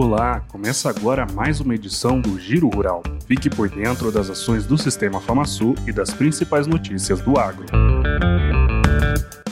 [0.00, 3.02] Olá, começa agora mais uma edição do Giro Rural.
[3.26, 7.66] Fique por dentro das ações do Sistema FamaSul e das principais notícias do agro.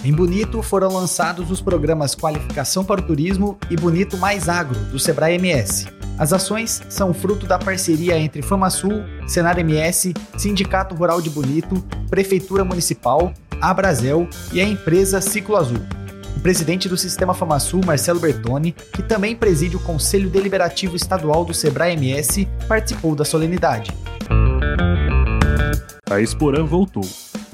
[0.02, 4.98] Em Bonito foram lançados os programas Qualificação para o Turismo e Bonito Mais Agro, do
[4.98, 5.86] Sebrae MS.
[6.18, 11.74] As ações são fruto da parceria entre FamaSul, Senar MS, Sindicato Rural de Bonito,
[12.08, 15.97] Prefeitura Municipal, Abrazel e a empresa Ciclo Azul.
[16.36, 21.52] O presidente do Sistema FamaSul, Marcelo Bertoni, que também preside o Conselho Deliberativo Estadual do
[21.52, 23.90] Sebrae MS, participou da solenidade.
[26.10, 27.04] A Exporã voltou.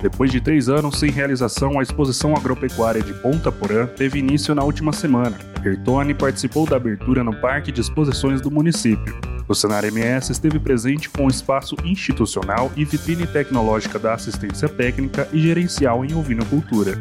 [0.01, 4.63] Depois de três anos sem realização, a exposição agropecuária de Ponta Porã teve início na
[4.63, 5.37] última semana.
[5.61, 9.19] Bertoni participou da abertura no Parque de Exposições do município.
[9.49, 15.29] O Senar MS esteve presente com o espaço institucional e vitrine tecnológica da assistência técnica
[15.33, 16.99] e gerencial em ovinocultura.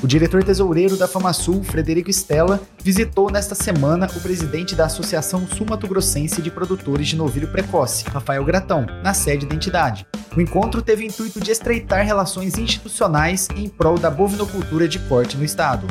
[0.00, 6.40] O diretor tesoureiro da FamaSul, Frederico Stella, visitou nesta semana o presidente da Associação Sul-Mato-Grossense
[6.40, 10.06] de Produtores de Novilho Precoce, Rafael Gratão, na sede da entidade.
[10.36, 15.36] O encontro teve o intuito de estreitar relações institucionais em prol da bovinocultura de corte
[15.36, 15.84] no estado.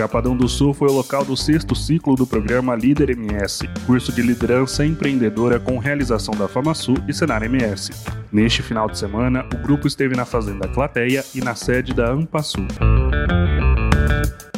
[0.00, 4.22] Chapadão do Sul foi o local do sexto ciclo do programa Líder MS, curso de
[4.22, 7.90] liderança empreendedora com realização da FamaSul e Senar MS.
[8.32, 12.66] Neste final de semana, o grupo esteve na Fazenda Clateia e na sede da Ampasul.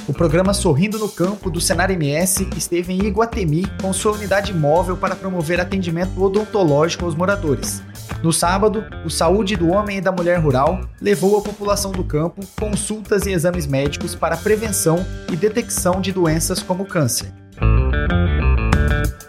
[0.06, 4.96] O programa Sorrindo no Campo do Senar MS esteve em Iguatemi com sua unidade móvel
[4.96, 7.82] para promover atendimento odontológico aos moradores.
[8.22, 12.40] No sábado, o Saúde do Homem e da Mulher Rural levou à população do campo
[12.58, 17.34] consultas e exames médicos para prevenção e detecção de doenças como câncer.